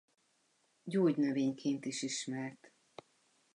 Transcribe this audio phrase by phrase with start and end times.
[0.83, 2.71] Gyógynövényként is ismert.